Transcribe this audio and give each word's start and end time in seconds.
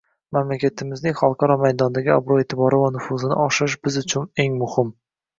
mamlakatimizning 0.35 1.17
xalqaro 1.17 1.57
maydondagi 1.63 2.11
obro‘- 2.13 2.37
e’tibori 2.43 2.79
va 2.83 2.87
nufuzini 2.95 3.37
oshirish 3.43 3.75
biz 3.89 3.99
uchun 4.01 4.25
eng 4.45 4.57
muhim 4.63 4.91